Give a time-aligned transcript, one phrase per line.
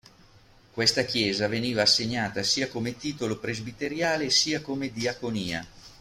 [0.71, 5.63] Questa chiesa veniva assegnata sia come titolo presbiteriale sia come diaconia.